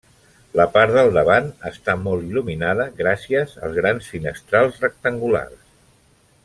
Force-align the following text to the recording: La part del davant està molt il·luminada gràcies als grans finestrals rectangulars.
La 0.59 0.65
part 0.77 0.93
del 0.95 1.09
davant 1.17 1.51
està 1.71 1.95
molt 2.07 2.25
il·luminada 2.29 2.89
gràcies 3.03 3.55
als 3.69 3.77
grans 3.83 4.11
finestrals 4.15 4.85
rectangulars. 4.89 5.67